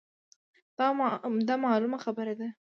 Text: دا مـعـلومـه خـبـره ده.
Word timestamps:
دا 1.47 1.55
مـعـلومـه 1.63 1.97
خـبـره 2.05 2.33
ده. 2.39 2.47